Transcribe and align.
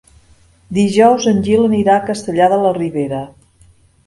Dijous 0.77 1.27
en 1.31 1.43
Gil 1.49 1.67
anirà 1.67 1.93
a 1.99 2.07
Castellar 2.09 2.49
de 2.55 2.59
la 2.65 2.73
Ribera. 2.79 3.23